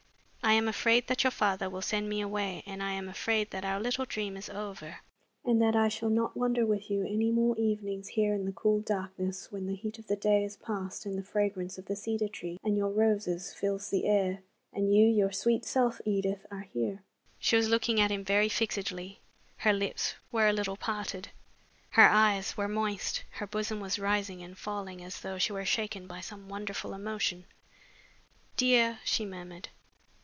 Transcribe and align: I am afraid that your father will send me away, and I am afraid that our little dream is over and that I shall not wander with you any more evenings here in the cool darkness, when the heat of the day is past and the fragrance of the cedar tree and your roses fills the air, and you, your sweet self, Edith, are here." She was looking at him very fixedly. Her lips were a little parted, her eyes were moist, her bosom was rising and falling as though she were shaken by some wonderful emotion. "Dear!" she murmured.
I 0.43 0.53
am 0.55 0.67
afraid 0.67 1.05
that 1.07 1.23
your 1.23 1.29
father 1.31 1.69
will 1.69 1.83
send 1.83 2.09
me 2.09 2.19
away, 2.19 2.61
and 2.65 2.81
I 2.83 2.91
am 2.93 3.07
afraid 3.07 3.51
that 3.51 3.63
our 3.63 3.79
little 3.79 4.03
dream 4.05 4.35
is 4.35 4.49
over 4.49 4.97
and 5.45 5.61
that 5.61 5.75
I 5.77 5.87
shall 5.87 6.09
not 6.09 6.35
wander 6.35 6.65
with 6.65 6.89
you 6.89 7.01
any 7.03 7.29
more 7.31 7.55
evenings 7.59 8.07
here 8.09 8.33
in 8.33 8.43
the 8.45 8.51
cool 8.51 8.81
darkness, 8.81 9.49
when 9.51 9.65
the 9.67 9.75
heat 9.75 9.97
of 9.99 10.07
the 10.07 10.15
day 10.17 10.43
is 10.43 10.57
past 10.57 11.05
and 11.05 11.15
the 11.17 11.23
fragrance 11.23 11.77
of 11.77 11.85
the 11.85 11.95
cedar 11.95 12.27
tree 12.27 12.57
and 12.63 12.75
your 12.75 12.89
roses 12.89 13.53
fills 13.53 13.91
the 13.91 14.05
air, 14.07 14.41
and 14.73 14.91
you, 14.93 15.05
your 15.05 15.31
sweet 15.31 15.63
self, 15.63 16.01
Edith, 16.05 16.45
are 16.51 16.67
here." 16.73 17.01
She 17.39 17.55
was 17.55 17.69
looking 17.69 18.01
at 18.01 18.11
him 18.11 18.25
very 18.25 18.49
fixedly. 18.49 19.21
Her 19.57 19.71
lips 19.73 20.15
were 20.33 20.47
a 20.49 20.53
little 20.53 20.75
parted, 20.75 21.29
her 21.91 22.09
eyes 22.09 22.57
were 22.57 22.67
moist, 22.67 23.23
her 23.33 23.45
bosom 23.47 23.79
was 23.79 23.99
rising 23.99 24.41
and 24.43 24.57
falling 24.57 25.01
as 25.03 25.21
though 25.21 25.37
she 25.37 25.53
were 25.53 25.65
shaken 25.65 26.07
by 26.07 26.19
some 26.19 26.49
wonderful 26.49 26.93
emotion. 26.95 27.45
"Dear!" 28.57 28.99
she 29.05 29.23
murmured. 29.23 29.69